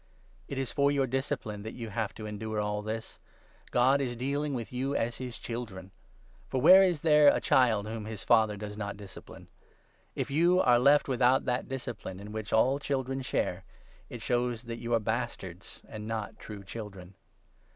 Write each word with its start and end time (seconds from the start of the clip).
It 0.47 0.57
is 0.57 0.71
for 0.71 0.91
your 0.91 1.05
discipline 1.05 1.61
that 1.61 1.75
you 1.75 1.91
have 1.91 2.11
to 2.15 2.25
endure 2.25 2.59
all 2.59 2.81
this. 2.81 3.19
God 3.69 3.99
7 3.99 4.07
is 4.07 4.15
dealing 4.15 4.55
with 4.55 4.73
you 4.73 4.95
as 4.95 5.17
his 5.17 5.37
Children. 5.37 5.91
For 6.49 6.59
where 6.59 6.81
is 6.81 7.01
there 7.01 7.27
a 7.27 7.39
child 7.39 7.85
whom 7.85 8.05
his 8.05 8.23
father 8.23 8.57
does 8.57 8.75
not 8.75 8.97
discipline? 8.97 9.47
If 10.15 10.31
you 10.31 10.59
are 10.59 10.79
left 10.79 11.05
8 11.05 11.09
without 11.11 11.45
that 11.45 11.69
discipline, 11.69 12.19
in 12.19 12.31
which 12.31 12.51
all 12.51 12.79
children 12.79 13.21
share, 13.21 13.63
it 14.09 14.23
shows 14.23 14.63
that 14.63 14.79
you 14.79 14.91
are 14.95 14.99
bastards, 14.99 15.81
and 15.87 16.07
not 16.07 16.39
true 16.39 16.63
Children. 16.63 17.13